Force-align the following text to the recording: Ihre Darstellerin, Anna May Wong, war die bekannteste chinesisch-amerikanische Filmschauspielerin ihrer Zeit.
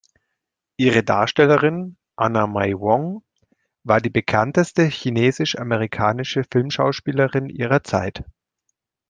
Ihre 0.77 1.03
Darstellerin, 1.03 1.95
Anna 2.15 2.47
May 2.47 2.73
Wong, 2.75 3.21
war 3.83 4.01
die 4.01 4.09
bekannteste 4.09 4.85
chinesisch-amerikanische 4.85 6.41
Filmschauspielerin 6.49 7.49
ihrer 7.51 7.83
Zeit. 7.83 8.23